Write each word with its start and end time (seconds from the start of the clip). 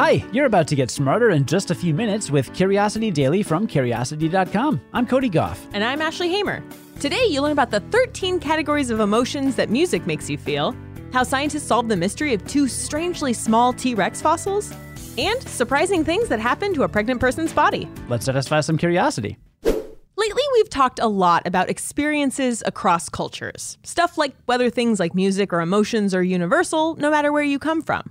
Hi, 0.00 0.24
you're 0.32 0.46
about 0.46 0.66
to 0.68 0.74
get 0.74 0.90
smarter 0.90 1.28
in 1.28 1.44
just 1.44 1.70
a 1.70 1.74
few 1.74 1.92
minutes 1.92 2.30
with 2.30 2.50
Curiosity 2.54 3.10
Daily 3.10 3.42
from 3.42 3.66
Curiosity.com. 3.66 4.80
I'm 4.94 5.06
Cody 5.06 5.28
Gough. 5.28 5.60
And 5.74 5.84
I'm 5.84 6.00
Ashley 6.00 6.30
Hamer. 6.30 6.64
Today, 7.00 7.26
you'll 7.26 7.42
learn 7.42 7.52
about 7.52 7.70
the 7.70 7.80
13 7.80 8.40
categories 8.40 8.88
of 8.88 8.98
emotions 8.98 9.56
that 9.56 9.68
music 9.68 10.06
makes 10.06 10.30
you 10.30 10.38
feel, 10.38 10.74
how 11.12 11.22
scientists 11.22 11.64
solved 11.64 11.90
the 11.90 11.98
mystery 11.98 12.32
of 12.32 12.42
two 12.46 12.66
strangely 12.66 13.34
small 13.34 13.74
T 13.74 13.94
Rex 13.94 14.22
fossils, 14.22 14.72
and 15.18 15.42
surprising 15.42 16.02
things 16.02 16.28
that 16.28 16.40
happen 16.40 16.72
to 16.72 16.84
a 16.84 16.88
pregnant 16.88 17.20
person's 17.20 17.52
body. 17.52 17.86
Let's 18.08 18.24
satisfy 18.24 18.62
some 18.62 18.78
curiosity. 18.78 19.36
Lately, 19.62 20.42
we've 20.54 20.70
talked 20.70 20.98
a 20.98 21.08
lot 21.08 21.46
about 21.46 21.68
experiences 21.68 22.62
across 22.64 23.10
cultures. 23.10 23.76
Stuff 23.82 24.16
like 24.16 24.34
whether 24.46 24.70
things 24.70 24.98
like 24.98 25.14
music 25.14 25.52
or 25.52 25.60
emotions 25.60 26.14
are 26.14 26.22
universal, 26.22 26.96
no 26.96 27.10
matter 27.10 27.30
where 27.30 27.44
you 27.44 27.58
come 27.58 27.82
from. 27.82 28.10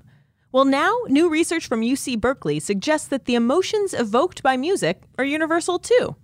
Well, 0.52 0.66
now, 0.66 0.96
new 1.08 1.30
research 1.30 1.68
from 1.68 1.82
UC 1.82 2.20
Berkeley 2.20 2.60
suggests 2.60 3.08
that 3.10 3.26
the 3.26 3.36
emotions 3.36 3.94
evoked 3.94 4.42
by 4.42 4.58
music 4.58 5.04
are 5.20 5.24
universal 5.24 5.78
too. 5.78 6.16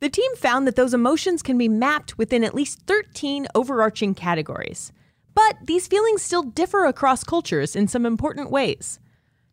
The 0.00 0.10
team 0.10 0.36
found 0.36 0.66
that 0.66 0.76
those 0.76 0.92
emotions 0.92 1.42
can 1.42 1.56
be 1.56 1.66
mapped 1.66 2.18
within 2.18 2.44
at 2.44 2.54
least 2.54 2.80
13 2.86 3.46
overarching 3.54 4.14
categories. 4.14 4.92
But 5.34 5.56
these 5.64 5.88
feelings 5.88 6.20
still 6.20 6.42
differ 6.42 6.84
across 6.84 7.24
cultures 7.24 7.74
in 7.74 7.88
some 7.88 8.04
important 8.04 8.50
ways. 8.50 9.00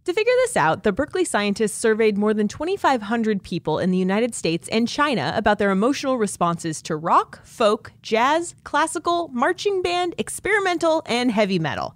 To 0.03 0.13
figure 0.13 0.33
this 0.39 0.57
out, 0.57 0.83
the 0.83 0.91
Berkeley 0.91 1.23
scientists 1.23 1.77
surveyed 1.77 2.17
more 2.17 2.33
than 2.33 2.49
2,500 2.49 3.43
people 3.43 3.79
in 3.79 3.91
the 3.91 3.97
United 3.97 4.35
States 4.35 4.67
and 4.69 4.89
China 4.89 5.31
about 5.37 5.57
their 5.57 5.71
emotional 5.71 6.17
responses 6.17 6.81
to 6.81 6.97
rock, 6.97 7.39
folk, 7.45 7.93
jazz, 8.01 8.55
classical, 8.65 9.29
marching 9.29 9.81
band, 9.81 10.15
experimental, 10.17 11.01
and 11.05 11.31
heavy 11.31 11.59
metal. 11.59 11.95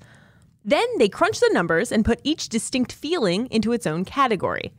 Then 0.68 0.88
they 0.98 1.08
crunched 1.08 1.42
the 1.42 1.52
numbers 1.54 1.92
and 1.92 2.04
put 2.04 2.20
each 2.24 2.50
distinct 2.50 2.92
feeling 2.92 3.46
into 3.52 3.72
its 3.72 3.86
own 3.86 4.04
category. 4.04 4.74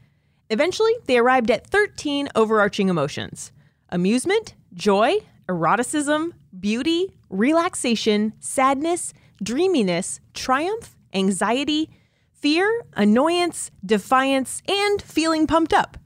Eventually, 0.50 0.92
they 1.06 1.16
arrived 1.16 1.50
at 1.50 1.66
13 1.68 2.28
overarching 2.34 2.88
emotions 2.88 3.52
amusement, 3.90 4.54
joy, 4.74 5.18
eroticism, 5.48 6.34
beauty, 6.58 7.14
relaxation, 7.30 8.32
sadness, 8.40 9.14
dreaminess, 9.40 10.18
triumph, 10.34 10.96
anxiety, 11.14 11.88
fear, 12.32 12.82
annoyance, 12.94 13.70
defiance, 13.84 14.62
and 14.68 15.00
feeling 15.00 15.46
pumped 15.46 15.72
up. 15.72 15.96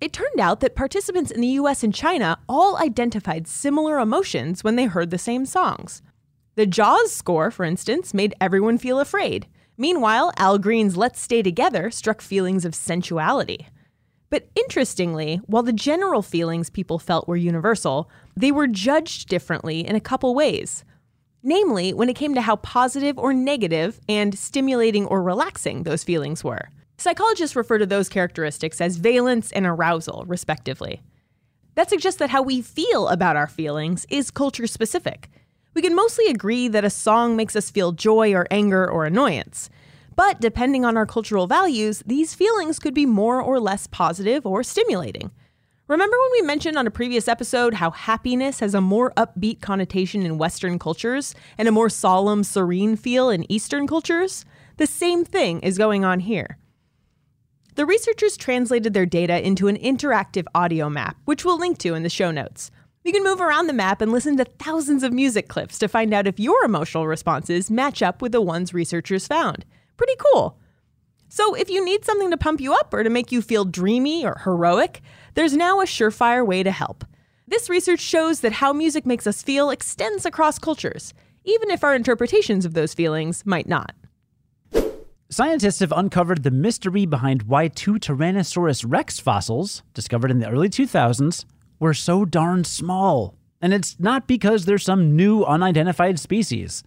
It 0.00 0.12
turned 0.12 0.40
out 0.40 0.58
that 0.60 0.74
participants 0.74 1.30
in 1.30 1.40
the 1.40 1.54
US 1.60 1.84
and 1.84 1.94
China 1.94 2.38
all 2.48 2.76
identified 2.76 3.46
similar 3.46 4.00
emotions 4.00 4.64
when 4.64 4.74
they 4.74 4.86
heard 4.86 5.10
the 5.10 5.18
same 5.18 5.46
songs. 5.46 6.02
The 6.54 6.66
Jaws 6.66 7.10
score, 7.10 7.50
for 7.50 7.64
instance, 7.64 8.12
made 8.12 8.34
everyone 8.38 8.76
feel 8.76 9.00
afraid. 9.00 9.46
Meanwhile, 9.78 10.32
Al 10.36 10.58
Green's 10.58 10.98
Let's 10.98 11.18
Stay 11.18 11.42
Together 11.42 11.90
struck 11.90 12.20
feelings 12.20 12.66
of 12.66 12.74
sensuality. 12.74 13.68
But 14.28 14.50
interestingly, 14.54 15.36
while 15.46 15.62
the 15.62 15.72
general 15.72 16.20
feelings 16.20 16.68
people 16.68 16.98
felt 16.98 17.26
were 17.26 17.36
universal, 17.36 18.10
they 18.36 18.52
were 18.52 18.66
judged 18.66 19.30
differently 19.30 19.80
in 19.86 19.96
a 19.96 20.00
couple 20.00 20.34
ways. 20.34 20.84
Namely, 21.42 21.94
when 21.94 22.10
it 22.10 22.16
came 22.16 22.34
to 22.34 22.42
how 22.42 22.56
positive 22.56 23.18
or 23.18 23.32
negative 23.32 23.98
and 24.06 24.38
stimulating 24.38 25.06
or 25.06 25.22
relaxing 25.22 25.84
those 25.84 26.04
feelings 26.04 26.44
were. 26.44 26.68
Psychologists 26.98 27.56
refer 27.56 27.78
to 27.78 27.86
those 27.86 28.10
characteristics 28.10 28.78
as 28.78 28.98
valence 28.98 29.52
and 29.52 29.64
arousal, 29.64 30.24
respectively. 30.26 31.00
That 31.76 31.88
suggests 31.88 32.18
that 32.18 32.30
how 32.30 32.42
we 32.42 32.60
feel 32.60 33.08
about 33.08 33.36
our 33.36 33.48
feelings 33.48 34.06
is 34.10 34.30
culture 34.30 34.66
specific. 34.66 35.30
We 35.74 35.82
can 35.82 35.94
mostly 35.94 36.26
agree 36.26 36.68
that 36.68 36.84
a 36.84 36.90
song 36.90 37.36
makes 37.36 37.56
us 37.56 37.70
feel 37.70 37.92
joy 37.92 38.34
or 38.34 38.46
anger 38.50 38.88
or 38.90 39.06
annoyance. 39.06 39.70
But 40.14 40.40
depending 40.40 40.84
on 40.84 40.96
our 40.96 41.06
cultural 41.06 41.46
values, 41.46 42.02
these 42.04 42.34
feelings 42.34 42.78
could 42.78 42.94
be 42.94 43.06
more 43.06 43.40
or 43.40 43.58
less 43.58 43.86
positive 43.86 44.44
or 44.44 44.62
stimulating. 44.62 45.30
Remember 45.88 46.16
when 46.16 46.30
we 46.32 46.46
mentioned 46.46 46.76
on 46.76 46.86
a 46.86 46.90
previous 46.90 47.28
episode 47.28 47.74
how 47.74 47.90
happiness 47.90 48.60
has 48.60 48.74
a 48.74 48.80
more 48.80 49.12
upbeat 49.16 49.60
connotation 49.60 50.22
in 50.22 50.38
Western 50.38 50.78
cultures 50.78 51.34
and 51.58 51.66
a 51.66 51.72
more 51.72 51.90
solemn, 51.90 52.44
serene 52.44 52.96
feel 52.96 53.30
in 53.30 53.50
Eastern 53.50 53.86
cultures? 53.86 54.44
The 54.76 54.86
same 54.86 55.24
thing 55.24 55.60
is 55.60 55.78
going 55.78 56.04
on 56.04 56.20
here. 56.20 56.58
The 57.74 57.86
researchers 57.86 58.36
translated 58.36 58.92
their 58.92 59.06
data 59.06 59.44
into 59.44 59.68
an 59.68 59.76
interactive 59.78 60.46
audio 60.54 60.90
map, 60.90 61.16
which 61.24 61.44
we'll 61.44 61.58
link 61.58 61.78
to 61.78 61.94
in 61.94 62.02
the 62.02 62.10
show 62.10 62.30
notes. 62.30 62.70
You 63.04 63.12
can 63.12 63.24
move 63.24 63.40
around 63.40 63.66
the 63.66 63.72
map 63.72 64.00
and 64.00 64.12
listen 64.12 64.36
to 64.36 64.44
thousands 64.44 65.02
of 65.02 65.12
music 65.12 65.48
clips 65.48 65.76
to 65.80 65.88
find 65.88 66.14
out 66.14 66.28
if 66.28 66.38
your 66.38 66.64
emotional 66.64 67.08
responses 67.08 67.68
match 67.68 68.00
up 68.00 68.22
with 68.22 68.30
the 68.30 68.40
ones 68.40 68.72
researchers 68.72 69.26
found. 69.26 69.64
Pretty 69.96 70.14
cool. 70.18 70.56
So, 71.28 71.54
if 71.54 71.68
you 71.68 71.84
need 71.84 72.04
something 72.04 72.30
to 72.30 72.36
pump 72.36 72.60
you 72.60 72.74
up 72.74 72.94
or 72.94 73.02
to 73.02 73.10
make 73.10 73.32
you 73.32 73.42
feel 73.42 73.64
dreamy 73.64 74.24
or 74.24 74.40
heroic, 74.44 75.00
there's 75.34 75.56
now 75.56 75.80
a 75.80 75.84
surefire 75.84 76.46
way 76.46 76.62
to 76.62 76.70
help. 76.70 77.04
This 77.48 77.68
research 77.68 78.00
shows 78.00 78.40
that 78.40 78.52
how 78.52 78.72
music 78.72 79.04
makes 79.04 79.26
us 79.26 79.42
feel 79.42 79.70
extends 79.70 80.24
across 80.24 80.58
cultures, 80.58 81.12
even 81.44 81.70
if 81.70 81.82
our 81.82 81.96
interpretations 81.96 82.64
of 82.64 82.74
those 82.74 82.94
feelings 82.94 83.44
might 83.44 83.66
not. 83.66 83.94
Scientists 85.28 85.80
have 85.80 85.92
uncovered 85.92 86.44
the 86.44 86.50
mystery 86.50 87.06
behind 87.06 87.44
why 87.44 87.66
two 87.66 87.94
Tyrannosaurus 87.94 88.84
rex 88.86 89.18
fossils, 89.18 89.82
discovered 89.94 90.30
in 90.30 90.38
the 90.38 90.48
early 90.48 90.68
2000s, 90.68 91.46
were 91.82 91.92
so 91.92 92.24
darn 92.24 92.62
small. 92.62 93.34
And 93.60 93.74
it's 93.74 93.98
not 93.98 94.28
because 94.28 94.64
they're 94.64 94.78
some 94.78 95.16
new 95.16 95.42
unidentified 95.42 96.20
species. 96.20 96.84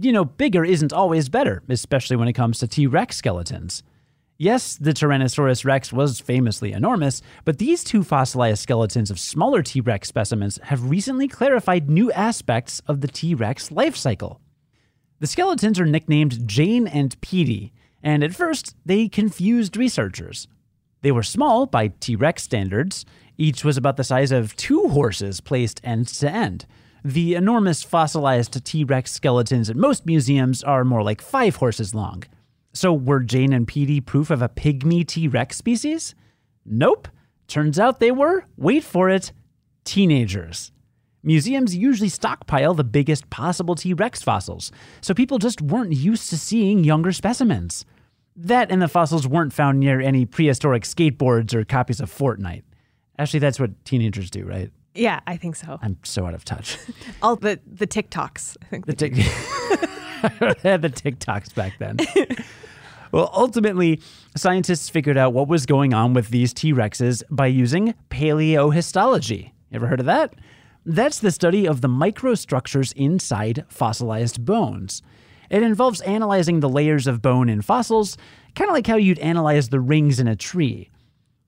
You 0.00 0.12
know, 0.12 0.24
bigger 0.24 0.64
isn't 0.64 0.92
always 0.92 1.28
better, 1.28 1.64
especially 1.68 2.14
when 2.14 2.28
it 2.28 2.34
comes 2.34 2.60
to 2.60 2.68
T 2.68 2.86
Rex 2.86 3.16
skeletons. 3.16 3.82
Yes, 4.38 4.76
the 4.76 4.92
Tyrannosaurus 4.92 5.64
rex 5.64 5.92
was 5.92 6.20
famously 6.20 6.70
enormous, 6.70 7.20
but 7.44 7.58
these 7.58 7.82
two 7.82 8.04
fossilized 8.04 8.60
skeletons 8.62 9.10
of 9.10 9.18
smaller 9.18 9.60
T 9.60 9.80
Rex 9.80 10.06
specimens 10.06 10.60
have 10.62 10.88
recently 10.88 11.26
clarified 11.26 11.90
new 11.90 12.12
aspects 12.12 12.80
of 12.86 13.00
the 13.00 13.08
T 13.08 13.34
Rex 13.34 13.72
life 13.72 13.96
cycle. 13.96 14.40
The 15.18 15.26
skeletons 15.26 15.80
are 15.80 15.84
nicknamed 15.84 16.46
Jane 16.46 16.86
and 16.86 17.20
Petey, 17.20 17.72
and 18.04 18.22
at 18.22 18.36
first 18.36 18.76
they 18.86 19.08
confused 19.08 19.76
researchers. 19.76 20.46
They 21.02 21.12
were 21.12 21.22
small 21.22 21.66
by 21.66 21.88
T 22.00 22.16
Rex 22.16 22.42
standards, 22.42 23.04
each 23.36 23.64
was 23.64 23.76
about 23.76 23.96
the 23.96 24.04
size 24.04 24.32
of 24.32 24.56
two 24.56 24.88
horses 24.88 25.40
placed 25.40 25.80
end 25.84 26.08
to 26.08 26.30
end. 26.30 26.66
The 27.04 27.36
enormous 27.36 27.84
fossilized 27.84 28.64
T 28.64 28.82
Rex 28.82 29.12
skeletons 29.12 29.70
at 29.70 29.76
most 29.76 30.06
museums 30.06 30.64
are 30.64 30.84
more 30.84 31.04
like 31.04 31.22
five 31.22 31.56
horses 31.56 31.94
long. 31.94 32.24
So, 32.72 32.92
were 32.92 33.20
Jane 33.20 33.52
and 33.52 33.66
Petey 33.66 34.00
proof 34.00 34.30
of 34.30 34.42
a 34.42 34.48
pygmy 34.48 35.06
T 35.06 35.28
Rex 35.28 35.56
species? 35.56 36.14
Nope. 36.66 37.08
Turns 37.46 37.78
out 37.78 37.98
they 38.00 38.10
were, 38.10 38.44
wait 38.56 38.84
for 38.84 39.08
it, 39.08 39.32
teenagers. 39.84 40.70
Museums 41.22 41.74
usually 41.74 42.08
stockpile 42.08 42.74
the 42.74 42.84
biggest 42.84 43.30
possible 43.30 43.74
T 43.74 43.94
Rex 43.94 44.22
fossils, 44.22 44.72
so 45.00 45.14
people 45.14 45.38
just 45.38 45.62
weren't 45.62 45.92
used 45.92 46.28
to 46.30 46.36
seeing 46.36 46.84
younger 46.84 47.12
specimens. 47.12 47.84
That 48.40 48.70
and 48.70 48.80
the 48.80 48.86
fossils 48.88 49.26
weren't 49.26 49.52
found 49.52 49.80
near 49.80 50.00
any 50.00 50.24
prehistoric 50.24 50.84
skateboards 50.84 51.54
or 51.54 51.64
copies 51.64 52.00
of 52.00 52.08
Fortnite. 52.08 52.62
Actually, 53.18 53.40
that's 53.40 53.58
what 53.58 53.84
teenagers 53.84 54.30
do, 54.30 54.44
right? 54.44 54.70
Yeah, 54.94 55.18
I 55.26 55.36
think 55.36 55.56
so. 55.56 55.78
I'm 55.82 55.98
so 56.04 56.24
out 56.24 56.34
of 56.34 56.44
touch. 56.44 56.78
All 57.22 57.34
the 57.34 57.58
the 57.66 57.86
TikToks. 57.86 58.56
I 58.62 58.66
think 58.66 58.86
the 58.86 58.92
tic- 58.92 59.14
had 60.62 60.82
the 60.82 60.88
TikToks 60.88 61.52
back 61.52 61.78
then. 61.78 61.98
well, 63.12 63.28
ultimately, 63.34 64.00
scientists 64.36 64.88
figured 64.88 65.16
out 65.16 65.32
what 65.32 65.48
was 65.48 65.66
going 65.66 65.92
on 65.92 66.14
with 66.14 66.28
these 66.28 66.52
T 66.52 66.72
Rexes 66.72 67.24
by 67.30 67.48
using 67.48 67.94
paleohistology. 68.08 69.50
Ever 69.72 69.88
heard 69.88 70.00
of 70.00 70.06
that? 70.06 70.34
That's 70.86 71.18
the 71.18 71.32
study 71.32 71.66
of 71.66 71.80
the 71.80 71.88
microstructures 71.88 72.92
inside 72.94 73.64
fossilized 73.68 74.44
bones. 74.44 75.02
It 75.50 75.62
involves 75.62 76.00
analyzing 76.02 76.60
the 76.60 76.68
layers 76.68 77.06
of 77.06 77.22
bone 77.22 77.48
in 77.48 77.62
fossils, 77.62 78.16
kind 78.54 78.68
of 78.68 78.74
like 78.74 78.86
how 78.86 78.96
you'd 78.96 79.18
analyze 79.18 79.68
the 79.68 79.80
rings 79.80 80.20
in 80.20 80.28
a 80.28 80.36
tree. 80.36 80.90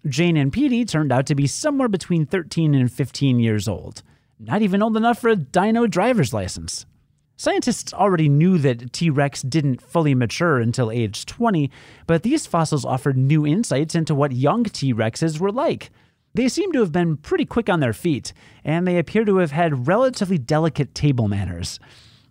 Jane 0.06 0.36
and 0.36 0.52
Petey 0.52 0.84
turned 0.84 1.12
out 1.12 1.26
to 1.26 1.34
be 1.34 1.46
somewhere 1.46 1.88
between 1.88 2.24
13 2.24 2.74
and 2.74 2.90
15 2.90 3.38
years 3.38 3.68
old, 3.68 4.02
not 4.38 4.62
even 4.62 4.82
old 4.82 4.96
enough 4.96 5.18
for 5.18 5.28
a 5.28 5.36
dino 5.36 5.86
driver's 5.86 6.32
license. 6.32 6.86
Scientists 7.36 7.94
already 7.94 8.28
knew 8.28 8.58
that 8.58 8.92
T 8.92 9.08
Rex 9.08 9.40
didn't 9.40 9.80
fully 9.80 10.14
mature 10.14 10.58
until 10.58 10.90
age 10.90 11.24
20, 11.24 11.70
but 12.06 12.22
these 12.22 12.46
fossils 12.46 12.84
offered 12.84 13.16
new 13.16 13.46
insights 13.46 13.94
into 13.94 14.14
what 14.14 14.32
young 14.32 14.64
T 14.64 14.92
Rexes 14.92 15.40
were 15.40 15.52
like. 15.52 15.90
They 16.34 16.48
seem 16.48 16.70
to 16.72 16.80
have 16.80 16.92
been 16.92 17.16
pretty 17.16 17.44
quick 17.44 17.68
on 17.68 17.80
their 17.80 17.92
feet, 17.92 18.32
and 18.62 18.86
they 18.86 18.98
appear 18.98 19.24
to 19.24 19.38
have 19.38 19.52
had 19.52 19.86
relatively 19.86 20.38
delicate 20.38 20.94
table 20.94 21.28
manners. 21.28 21.80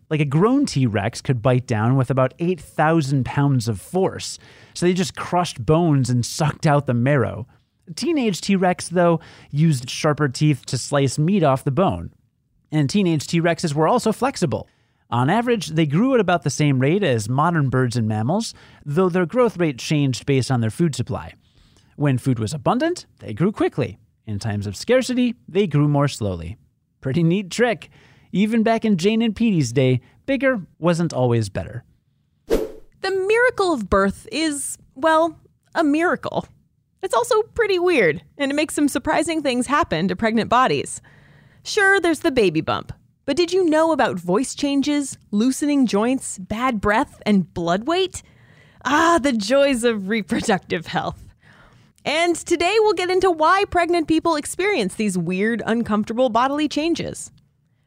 Like 0.10 0.20
a 0.22 0.26
grown 0.26 0.66
T 0.66 0.86
Rex 0.88 1.22
could 1.22 1.42
bite 1.42 1.68
down 1.68 1.96
with 1.96 2.10
about 2.10 2.34
8,000 2.40 3.26
pounds 3.26 3.68
of 3.68 3.80
force, 3.80 4.40
so 4.74 4.86
they 4.86 4.94
just 4.94 5.16
crushed 5.16 5.64
bones 5.64 6.10
and 6.10 6.26
sucked 6.26 6.66
out 6.66 6.88
the 6.88 6.94
marrow. 6.94 7.48
Teenage 7.96 8.42
T 8.42 8.56
Rex, 8.56 8.90
though, 8.90 9.20
used 9.52 9.90
sharper 9.90 10.28
teeth 10.28 10.66
to 10.68 10.78
slice 10.78 11.20
meat 11.20 11.44
off 11.44 11.64
the 11.64 11.72
bone. 11.72 12.12
And 12.72 12.90
teenage 12.90 13.28
T 13.28 13.42
Rexes 13.42 13.74
were 13.74 13.88
also 13.88 14.12
flexible. 14.12 14.68
On 15.12 15.30
average, 15.30 15.70
they 15.70 15.88
grew 15.88 16.14
at 16.14 16.20
about 16.20 16.44
the 16.44 16.52
same 16.52 16.80
rate 16.80 17.04
as 17.04 17.28
modern 17.28 17.70
birds 17.70 17.96
and 17.96 18.08
mammals, 18.08 18.54
though 18.86 19.10
their 19.10 19.26
growth 19.26 19.58
rate 19.58 19.80
changed 19.80 20.26
based 20.26 20.52
on 20.52 20.62
their 20.62 20.70
food 20.70 20.96
supply. 20.96 21.34
When 21.96 22.20
food 22.20 22.38
was 22.38 22.54
abundant, 22.54 23.08
they 23.20 23.34
grew 23.34 23.52
quickly. 23.52 23.98
In 24.28 24.38
times 24.38 24.68
of 24.68 24.78
scarcity, 24.78 25.36
they 25.48 25.66
grew 25.66 25.88
more 25.88 26.08
slowly. 26.08 26.58
Pretty 27.02 27.24
neat 27.24 27.50
trick. 27.50 27.90
Even 28.32 28.64
back 28.64 28.86
in 28.86 28.98
Jane 28.98 29.22
and 29.22 29.36
Petey's 29.36 29.72
day, 29.72 30.02
bigger 30.26 30.62
wasn't 30.78 31.14
always 31.14 31.50
better. 31.50 31.84
The 32.48 33.12
miracle 33.12 33.74
of 33.74 33.90
birth 33.90 34.28
is, 34.32 34.78
well, 34.96 35.40
a 35.74 35.84
miracle. 35.84 36.48
It's 37.02 37.14
also 37.14 37.42
pretty 37.42 37.80
weird, 37.80 38.22
and 38.38 38.52
it 38.52 38.56
makes 38.56 38.74
some 38.74 38.88
surprising 38.88 39.42
things 39.42 39.68
happen 39.68 40.08
to 40.08 40.16
pregnant 40.16 40.50
bodies. 40.50 41.02
Sure, 41.64 42.00
there's 42.00 42.20
the 42.20 42.32
baby 42.32 42.62
bump, 42.62 42.92
but 43.26 43.38
did 43.38 43.52
you 43.54 43.70
know 43.70 43.92
about 43.92 44.20
voice 44.20 44.54
changes, 44.54 45.18
loosening 45.32 45.88
joints, 45.88 46.38
bad 46.38 46.82
breath, 46.82 47.22
and 47.26 47.54
blood 47.54 47.88
weight? 47.88 48.22
Ah, 48.86 49.20
the 49.22 49.34
joys 49.34 49.84
of 49.84 50.10
reproductive 50.10 50.88
health. 50.88 51.24
And 52.06 52.36
today 52.36 52.76
we'll 52.80 52.94
get 52.94 53.12
into 53.12 53.30
why 53.30 53.66
pregnant 53.66 54.08
people 54.08 54.36
experience 54.36 54.96
these 54.96 55.18
weird, 55.18 55.62
uncomfortable 55.66 56.30
bodily 56.30 56.68
changes. 56.68 57.32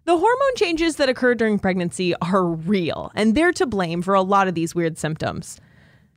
The 0.05 0.19
hormone 0.19 0.57
changes 0.57 0.97
that 0.97 1.09
occur 1.09 1.37
during 1.37 1.61
pregnancy 1.61 2.13
are 2.17 2.45
real, 2.45 3.13
and 3.15 3.37
they're 3.37 3.53
to 3.53 3.67
blame 3.67 4.03
for 4.03 4.15
a 4.15 4.23
lot 4.23 4.49
of 4.49 4.55
these 4.55 4.75
weird 4.75 4.99
symptoms. 4.99 5.61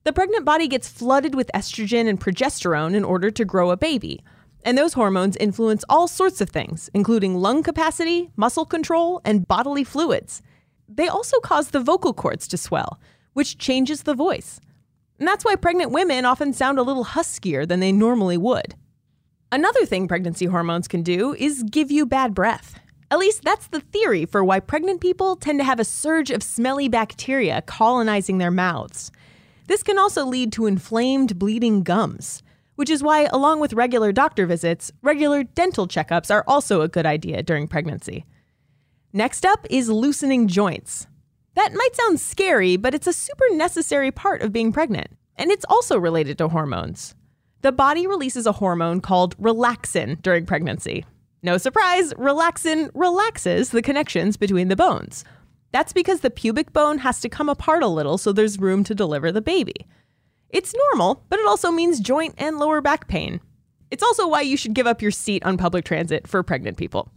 The 0.05 0.13
pregnant 0.13 0.43
body 0.43 0.67
gets 0.67 0.89
flooded 0.89 1.35
with 1.35 1.51
estrogen 1.53 2.07
and 2.07 2.19
progesterone 2.19 2.95
in 2.95 3.03
order 3.03 3.29
to 3.29 3.45
grow 3.45 3.69
a 3.69 3.77
baby. 3.77 4.23
And 4.63 4.75
those 4.75 4.93
hormones 4.93 5.37
influence 5.37 5.85
all 5.87 6.07
sorts 6.07 6.41
of 6.41 6.49
things, 6.49 6.89
including 6.95 7.35
lung 7.35 7.61
capacity, 7.61 8.31
muscle 8.35 8.65
control, 8.65 9.21
and 9.23 9.47
bodily 9.47 9.83
fluids. 9.83 10.41
They 10.89 11.07
also 11.07 11.39
cause 11.39 11.69
the 11.69 11.79
vocal 11.79 12.13
cords 12.13 12.47
to 12.47 12.57
swell, 12.57 12.99
which 13.33 13.59
changes 13.59 14.03
the 14.03 14.15
voice. 14.15 14.59
And 15.19 15.27
that's 15.27 15.45
why 15.45 15.55
pregnant 15.55 15.91
women 15.91 16.25
often 16.25 16.53
sound 16.53 16.79
a 16.79 16.83
little 16.83 17.05
huskier 17.05 17.67
than 17.67 17.81
they 17.81 17.91
normally 17.91 18.37
would. 18.37 18.73
Another 19.51 19.85
thing 19.85 20.07
pregnancy 20.07 20.47
hormones 20.47 20.87
can 20.87 21.03
do 21.03 21.35
is 21.35 21.63
give 21.63 21.91
you 21.91 22.07
bad 22.07 22.33
breath. 22.33 22.79
At 23.11 23.19
least 23.19 23.43
that's 23.43 23.67
the 23.67 23.81
theory 23.81 24.25
for 24.25 24.43
why 24.43 24.59
pregnant 24.59 24.99
people 24.99 25.35
tend 25.35 25.59
to 25.59 25.63
have 25.63 25.79
a 25.79 25.85
surge 25.85 26.31
of 26.31 26.41
smelly 26.41 26.87
bacteria 26.87 27.61
colonizing 27.61 28.39
their 28.39 28.51
mouths. 28.51 29.11
This 29.67 29.83
can 29.83 29.99
also 29.99 30.25
lead 30.25 30.51
to 30.53 30.65
inflamed, 30.65 31.37
bleeding 31.37 31.83
gums, 31.83 32.41
which 32.75 32.89
is 32.89 33.03
why, 33.03 33.27
along 33.31 33.59
with 33.59 33.73
regular 33.73 34.11
doctor 34.11 34.45
visits, 34.45 34.91
regular 35.01 35.43
dental 35.43 35.87
checkups 35.87 36.31
are 36.31 36.43
also 36.47 36.81
a 36.81 36.87
good 36.87 37.05
idea 37.05 37.43
during 37.43 37.67
pregnancy. 37.67 38.25
Next 39.13 39.45
up 39.45 39.65
is 39.69 39.89
loosening 39.89 40.47
joints. 40.47 41.07
That 41.53 41.73
might 41.73 41.95
sound 41.95 42.19
scary, 42.19 42.75
but 42.75 42.93
it's 42.93 43.07
a 43.07 43.13
super 43.13 43.45
necessary 43.51 44.11
part 44.11 44.41
of 44.41 44.51
being 44.51 44.73
pregnant, 44.73 45.07
and 45.37 45.51
it's 45.51 45.65
also 45.69 45.97
related 45.97 46.37
to 46.39 46.49
hormones. 46.49 47.15
The 47.61 47.71
body 47.71 48.05
releases 48.05 48.45
a 48.45 48.51
hormone 48.51 48.99
called 48.99 49.37
relaxin 49.37 50.21
during 50.21 50.45
pregnancy. 50.45 51.05
No 51.43 51.57
surprise, 51.57 52.13
relaxin 52.13 52.89
relaxes 52.93 53.69
the 53.69 53.81
connections 53.81 54.37
between 54.37 54.67
the 54.67 54.75
bones. 54.75 55.23
That's 55.71 55.93
because 55.93 56.21
the 56.21 56.29
pubic 56.29 56.73
bone 56.73 56.99
has 56.99 57.19
to 57.19 57.29
come 57.29 57.49
apart 57.49 57.83
a 57.83 57.87
little 57.87 58.17
so 58.17 58.31
there's 58.31 58.59
room 58.59 58.83
to 58.85 58.95
deliver 58.95 59.31
the 59.31 59.41
baby. 59.41 59.85
It's 60.49 60.73
normal, 60.73 61.23
but 61.29 61.39
it 61.39 61.45
also 61.45 61.69
means 61.71 61.99
joint 61.99 62.35
and 62.37 62.57
lower 62.57 62.81
back 62.81 63.07
pain. 63.07 63.41
It's 63.91 64.03
also 64.03 64.27
why 64.27 64.41
you 64.41 64.57
should 64.57 64.73
give 64.73 64.87
up 64.87 65.01
your 65.01 65.11
seat 65.11 65.45
on 65.45 65.57
public 65.57 65.85
transit 65.85 66.27
for 66.27 66.41
pregnant 66.43 66.77
people. 66.77 67.11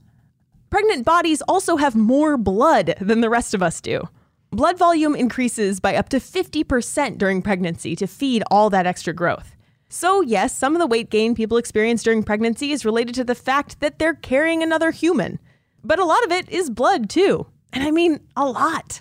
Pregnant 0.71 1.05
bodies 1.05 1.41
also 1.43 1.77
have 1.77 1.95
more 1.95 2.37
blood 2.37 2.95
than 3.01 3.21
the 3.21 3.31
rest 3.31 3.55
of 3.55 3.63
us 3.63 3.81
do. 3.81 4.09
Blood 4.51 4.77
volume 4.77 5.15
increases 5.15 5.79
by 5.79 5.95
up 5.95 6.09
to 6.09 6.19
50% 6.19 7.17
during 7.17 7.43
pregnancy 7.43 7.95
to 7.97 8.07
feed 8.07 8.43
all 8.51 8.71
that 8.71 8.87
extra 8.87 9.13
growth. 9.15 9.55
So, 9.89 10.21
yes, 10.21 10.55
some 10.55 10.75
of 10.75 10.81
the 10.81 10.87
weight 10.87 11.09
gain 11.09 11.35
people 11.35 11.57
experience 11.57 12.03
during 12.03 12.23
pregnancy 12.23 12.73
is 12.73 12.85
related 12.85 13.15
to 13.17 13.25
the 13.25 13.35
fact 13.35 13.81
that 13.81 13.99
they're 13.99 14.15
carrying 14.15 14.63
another 14.63 14.91
human. 14.91 15.39
But 15.83 15.99
a 15.99 16.05
lot 16.05 16.25
of 16.25 16.33
it 16.33 16.49
is 16.51 16.69
blood, 16.69 17.09
too. 17.09 17.47
And 17.73 17.83
I 17.83 17.91
mean, 17.91 18.21
a 18.37 18.47
lot. 18.47 19.01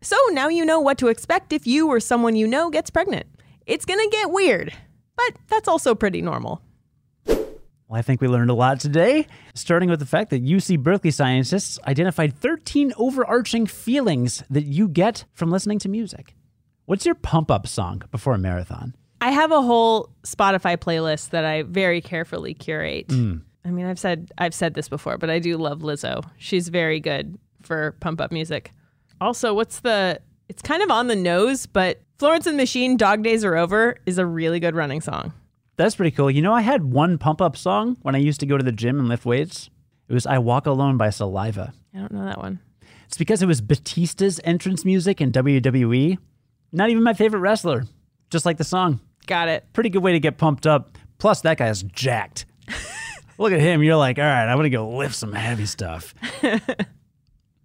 So 0.00 0.16
now 0.30 0.48
you 0.48 0.64
know 0.64 0.80
what 0.80 0.98
to 0.98 1.08
expect 1.08 1.52
if 1.52 1.66
you 1.66 1.88
or 1.88 2.00
someone 2.00 2.34
you 2.34 2.46
know 2.46 2.70
gets 2.70 2.90
pregnant. 2.90 3.26
It's 3.66 3.84
gonna 3.84 4.08
get 4.10 4.30
weird, 4.30 4.72
but 5.16 5.36
that's 5.48 5.68
also 5.68 5.94
pretty 5.94 6.20
normal. 6.20 6.60
Well, 7.26 7.98
I 7.98 8.02
think 8.02 8.20
we 8.20 8.26
learned 8.26 8.50
a 8.50 8.54
lot 8.54 8.80
today, 8.80 9.26
starting 9.54 9.90
with 9.90 10.00
the 10.00 10.06
fact 10.06 10.30
that 10.30 10.42
UC 10.42 10.82
Berkeley 10.82 11.10
scientists 11.10 11.78
identified 11.86 12.36
13 12.36 12.92
overarching 12.96 13.66
feelings 13.66 14.42
that 14.50 14.64
you 14.64 14.88
get 14.88 15.24
from 15.34 15.50
listening 15.50 15.78
to 15.80 15.88
music. 15.88 16.34
What's 16.86 17.06
your 17.06 17.14
pump 17.14 17.50
up 17.50 17.66
song 17.66 18.02
before 18.10 18.34
a 18.34 18.38
marathon? 18.38 18.94
I 19.22 19.30
have 19.30 19.52
a 19.52 19.62
whole 19.62 20.10
Spotify 20.24 20.76
playlist 20.76 21.30
that 21.30 21.44
I 21.44 21.62
very 21.62 22.00
carefully 22.00 22.54
curate. 22.54 23.06
Mm. 23.06 23.42
I 23.64 23.70
mean, 23.70 23.86
I've 23.86 23.98
said 23.98 24.32
I've 24.36 24.52
said 24.52 24.74
this 24.74 24.88
before, 24.88 25.16
but 25.16 25.30
I 25.30 25.38
do 25.38 25.56
love 25.56 25.78
Lizzo. 25.78 26.28
She's 26.38 26.68
very 26.68 26.98
good 26.98 27.38
for 27.62 27.92
pump 28.00 28.20
up 28.20 28.32
music. 28.32 28.72
Also, 29.20 29.54
what's 29.54 29.78
the 29.78 30.20
it's 30.48 30.60
kind 30.60 30.82
of 30.82 30.90
on 30.90 31.06
the 31.06 31.14
nose, 31.14 31.66
but 31.66 32.02
Florence 32.18 32.48
and 32.48 32.58
the 32.58 32.62
Machine 32.64 32.96
Dog 32.96 33.22
Days 33.22 33.44
Are 33.44 33.56
Over 33.56 33.96
is 34.06 34.18
a 34.18 34.26
really 34.26 34.58
good 34.58 34.74
running 34.74 35.00
song. 35.00 35.32
That's 35.76 35.94
pretty 35.94 36.10
cool. 36.10 36.28
You 36.28 36.42
know, 36.42 36.52
I 36.52 36.62
had 36.62 36.82
one 36.82 37.16
pump 37.16 37.40
up 37.40 37.56
song 37.56 37.98
when 38.02 38.16
I 38.16 38.18
used 38.18 38.40
to 38.40 38.46
go 38.46 38.58
to 38.58 38.64
the 38.64 38.72
gym 38.72 38.98
and 38.98 39.08
lift 39.08 39.24
weights. 39.24 39.70
It 40.08 40.14
was 40.14 40.26
I 40.26 40.38
Walk 40.38 40.66
Alone 40.66 40.96
by 40.96 41.10
Saliva. 41.10 41.72
I 41.94 41.98
don't 41.98 42.12
know 42.12 42.24
that 42.24 42.38
one. 42.38 42.58
It's 43.06 43.16
because 43.16 43.40
it 43.40 43.46
was 43.46 43.60
Batista's 43.60 44.40
entrance 44.42 44.84
music 44.84 45.20
in 45.20 45.30
WWE. 45.30 46.18
Not 46.72 46.90
even 46.90 47.04
my 47.04 47.14
favorite 47.14 47.40
wrestler, 47.40 47.84
just 48.28 48.44
like 48.44 48.56
the 48.56 48.64
song. 48.64 49.00
Got 49.26 49.48
it. 49.48 49.64
Pretty 49.72 49.90
good 49.90 50.02
way 50.02 50.12
to 50.12 50.20
get 50.20 50.38
pumped 50.38 50.66
up. 50.66 50.98
Plus, 51.18 51.40
that 51.42 51.58
guy 51.58 51.68
is 51.68 51.82
jacked. 51.82 52.46
Look 53.38 53.52
at 53.52 53.60
him. 53.60 53.82
You're 53.82 53.96
like, 53.96 54.18
all 54.18 54.24
right, 54.24 54.46
I'm 54.46 54.56
going 54.56 54.70
to 54.70 54.76
go 54.76 54.88
lift 54.88 55.14
some 55.14 55.32
heavy 55.32 55.66
stuff. 55.66 56.14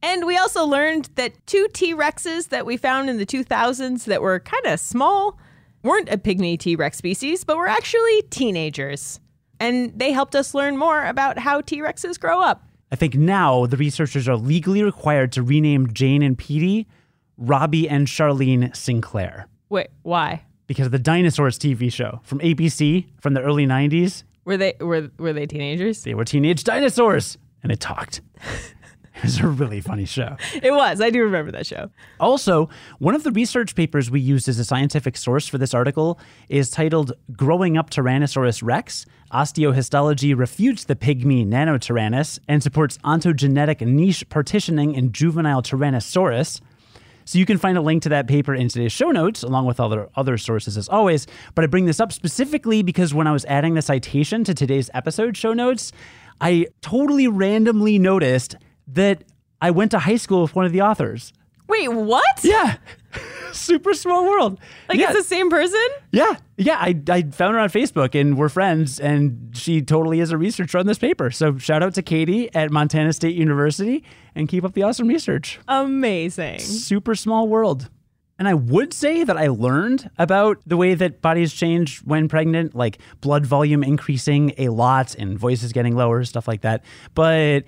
And 0.03 0.25
we 0.25 0.37
also 0.37 0.65
learned 0.65 1.09
that 1.15 1.33
two 1.47 1.67
T 1.73 1.93
Rexes 1.93 2.49
that 2.49 2.65
we 2.65 2.77
found 2.77 3.09
in 3.09 3.17
the 3.17 3.25
2000s 3.25 4.05
that 4.05 4.21
were 4.21 4.39
kind 4.39 4.65
of 4.65 4.79
small 4.79 5.39
weren't 5.83 6.09
a 6.09 6.17
pygmy 6.17 6.57
T 6.59 6.75
Rex 6.75 6.97
species, 6.97 7.43
but 7.43 7.57
were 7.57 7.67
actually 7.67 8.21
teenagers. 8.29 9.19
And 9.59 9.97
they 9.97 10.11
helped 10.11 10.35
us 10.35 10.53
learn 10.53 10.77
more 10.77 11.05
about 11.05 11.39
how 11.39 11.61
T 11.61 11.79
Rexes 11.79 12.19
grow 12.19 12.39
up. 12.39 12.63
I 12.91 12.95
think 12.95 13.15
now 13.15 13.65
the 13.65 13.75
researchers 13.75 14.29
are 14.29 14.37
legally 14.37 14.83
required 14.83 15.31
to 15.33 15.41
rename 15.41 15.91
Jane 15.93 16.21
and 16.21 16.37
Petey 16.37 16.87
Robbie 17.37 17.89
and 17.89 18.07
Charlene 18.07 18.75
Sinclair 18.75 19.47
Wait, 19.69 19.89
why? 20.03 20.43
Because 20.67 20.85
of 20.85 20.91
the 20.91 20.99
Dinosaurs 20.99 21.57
TV 21.57 21.91
show 21.91 22.19
from 22.23 22.39
ABC 22.39 23.07
from 23.19 23.33
the 23.33 23.41
early 23.41 23.65
90s. 23.65 24.23
Were 24.45 24.57
they 24.57 24.75
were 24.79 25.09
were 25.17 25.33
they 25.33 25.45
teenagers? 25.45 26.03
They 26.03 26.13
were 26.13 26.23
teenage 26.23 26.63
dinosaurs 26.63 27.37
and 27.63 27.71
it 27.71 27.79
talked. 27.79 28.21
it 29.15 29.23
was 29.23 29.39
a 29.39 29.47
really 29.47 29.81
funny 29.81 30.05
show. 30.05 30.37
It 30.61 30.71
was. 30.71 31.01
I 31.01 31.09
do 31.09 31.21
remember 31.23 31.51
that 31.51 31.65
show. 31.65 31.89
Also, 32.19 32.69
one 32.99 33.15
of 33.15 33.23
the 33.23 33.31
research 33.31 33.75
papers 33.75 34.11
we 34.11 34.19
used 34.19 34.47
as 34.47 34.59
a 34.59 34.63
scientific 34.63 35.17
source 35.17 35.47
for 35.47 35.57
this 35.57 35.73
article 35.73 36.19
is 36.49 36.69
titled 36.69 37.13
Growing 37.33 37.77
Up 37.77 37.89
Tyrannosaurus 37.89 38.61
Rex 38.63 39.05
Osteohistology 39.33 40.37
Refutes 40.37 40.85
the 40.85 40.95
Pygmy 40.95 41.45
Nanotyrannus 41.45 42.39
and 42.47 42.63
Supports 42.63 42.97
Ontogenetic 42.99 43.85
Niche 43.85 44.27
Partitioning 44.29 44.93
in 44.93 45.11
Juvenile 45.11 45.61
Tyrannosaurus. 45.61 46.61
So 47.27 47.37
you 47.37 47.45
can 47.45 47.57
find 47.57 47.77
a 47.77 47.81
link 47.81 48.03
to 48.03 48.09
that 48.09 48.25
paper 48.25 48.55
in 48.55 48.69
today's 48.69 48.93
show 48.93 49.11
notes, 49.11 49.43
along 49.43 49.65
with 49.65 49.81
other 49.81 50.07
other 50.15 50.37
sources 50.37 50.77
as 50.77 50.87
always. 50.87 51.27
But 51.55 51.65
I 51.65 51.67
bring 51.67 51.85
this 51.85 51.99
up 51.99 52.13
specifically 52.13 52.83
because 52.83 53.13
when 53.13 53.27
I 53.27 53.33
was 53.33 53.43
adding 53.45 53.73
the 53.73 53.81
citation 53.81 54.45
to 54.45 54.53
today's 54.53 54.89
episode 54.93 55.35
show 55.35 55.51
notes, 55.51 55.91
I 56.39 56.67
totally 56.81 57.27
randomly 57.27 57.99
noticed 57.99 58.55
that 58.87 59.25
I 59.61 59.71
went 59.71 59.91
to 59.91 59.99
high 59.99 60.15
school 60.15 60.43
with 60.43 60.55
one 60.55 60.65
of 60.65 60.71
the 60.71 60.81
authors. 60.81 61.33
Wait, 61.67 61.87
what? 61.89 62.43
Yeah. 62.43 62.77
Super 63.51 63.93
small 63.93 64.25
world. 64.25 64.59
Like 64.87 64.99
yeah. 64.99 65.11
it's 65.11 65.17
the 65.17 65.23
same 65.23 65.49
person? 65.49 65.85
yeah. 66.11 66.35
Yeah. 66.57 66.77
I, 66.79 66.99
I 67.09 67.23
found 67.23 67.55
her 67.55 67.59
on 67.59 67.69
Facebook 67.69 68.19
and 68.19 68.37
we're 68.37 68.49
friends, 68.49 68.99
and 68.99 69.51
she 69.53 69.81
totally 69.81 70.19
is 70.19 70.31
a 70.31 70.37
researcher 70.37 70.77
on 70.77 70.85
this 70.85 70.97
paper. 70.97 71.31
So 71.31 71.57
shout 71.57 71.83
out 71.83 71.93
to 71.95 72.01
Katie 72.01 72.53
at 72.55 72.71
Montana 72.71 73.13
State 73.13 73.35
University 73.35 74.03
and 74.35 74.47
keep 74.47 74.63
up 74.63 74.73
the 74.73 74.83
awesome 74.83 75.07
research. 75.07 75.59
Amazing. 75.67 76.59
Super 76.59 77.15
small 77.15 77.47
world. 77.47 77.89
And 78.39 78.47
I 78.47 78.53
would 78.53 78.93
say 78.93 79.23
that 79.23 79.35
I 79.35 79.47
learned 79.47 80.09
about 80.19 80.61
the 80.65 80.77
way 80.77 80.93
that 80.93 81.21
bodies 81.21 81.53
change 81.53 81.99
when 81.99 82.27
pregnant, 82.27 82.75
like 82.75 82.99
blood 83.19 83.45
volume 83.47 83.83
increasing 83.83 84.53
a 84.59 84.69
lot 84.69 85.15
and 85.15 85.39
voices 85.39 85.73
getting 85.73 85.95
lower, 85.95 86.23
stuff 86.23 86.47
like 86.47 86.61
that. 86.61 86.83
But 87.15 87.63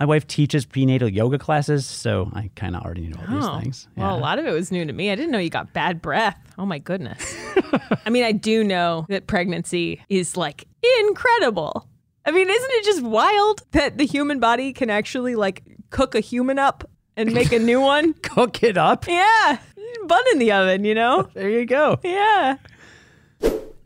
my 0.00 0.06
wife 0.06 0.26
teaches 0.26 0.64
prenatal 0.64 1.08
yoga 1.08 1.38
classes, 1.38 1.86
so 1.86 2.30
I 2.34 2.50
kind 2.56 2.74
of 2.74 2.82
already 2.82 3.02
knew 3.02 3.14
all 3.16 3.24
Oh, 3.28 3.54
these 3.56 3.62
things. 3.62 3.88
well, 3.96 4.16
a 4.16 4.18
lot 4.18 4.38
of 4.38 4.46
it 4.46 4.50
was 4.52 4.72
new 4.72 4.84
to 4.86 4.92
me. 4.92 5.10
I 5.10 5.14
didn't 5.14 5.30
know 5.30 5.38
you 5.38 5.50
got 5.50 5.72
bad 5.74 6.00
breath. 6.02 6.38
Oh 6.58 6.64
my 6.66 6.78
goodness. 6.78 7.36
I 8.06 8.10
mean, 8.10 8.24
I 8.24 8.32
do 8.32 8.64
know 8.64 9.04
that 9.10 9.26
pregnancy 9.26 10.00
is 10.08 10.36
like 10.38 10.66
incredible. 11.00 11.86
I 12.24 12.30
mean, 12.32 12.48
isn't 12.48 12.70
it 12.72 12.84
just 12.84 13.02
wild 13.02 13.62
that 13.72 13.98
the 13.98 14.06
human 14.06 14.40
body 14.40 14.72
can 14.72 14.88
actually 14.90 15.36
like 15.36 15.62
cook 15.90 16.14
a 16.14 16.20
human 16.20 16.58
up 16.58 16.88
and 17.16 17.32
make 17.32 17.52
a 17.52 17.58
new 17.58 17.80
one. 17.82 18.14
Cook 18.14 18.62
it 18.62 18.76
up. 18.78 19.06
Yeah. 19.06 19.58
Bun 20.06 20.22
in 20.32 20.38
the 20.38 20.52
oven, 20.52 20.84
you 20.84 20.94
know? 20.94 21.28
There 21.34 21.50
you 21.50 21.66
go. 21.66 21.98
Yeah. 22.02 22.56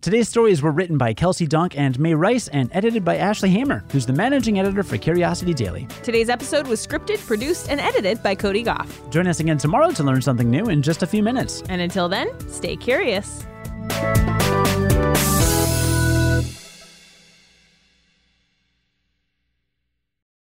Today's 0.04 0.28
stories 0.28 0.60
were 0.60 0.70
written 0.70 0.98
by 0.98 1.14
Kelsey 1.14 1.46
Dunk 1.46 1.78
and 1.78 1.98
May 1.98 2.12
Rice 2.12 2.48
and 2.48 2.68
edited 2.74 3.06
by 3.06 3.16
Ashley 3.16 3.48
Hamer, 3.48 3.82
who's 3.90 4.04
the 4.04 4.12
managing 4.12 4.58
editor 4.58 4.82
for 4.82 4.98
Curiosity 4.98 5.54
Daily. 5.54 5.88
Today's 6.02 6.28
episode 6.28 6.66
was 6.66 6.86
scripted, 6.86 7.26
produced, 7.26 7.70
and 7.70 7.80
edited 7.80 8.22
by 8.22 8.34
Cody 8.34 8.62
Gough. 8.62 9.00
Join 9.08 9.26
us 9.26 9.40
again 9.40 9.56
tomorrow 9.56 9.92
to 9.92 10.02
learn 10.02 10.20
something 10.20 10.50
new 10.50 10.66
in 10.66 10.82
just 10.82 11.02
a 11.02 11.06
few 11.06 11.22
minutes. 11.22 11.62
And 11.70 11.80
until 11.80 12.10
then, 12.10 12.28
stay 12.50 12.76
curious. 12.76 13.46